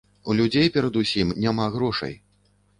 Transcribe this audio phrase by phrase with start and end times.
[0.31, 2.19] У людзей, перадусім, няма грошай!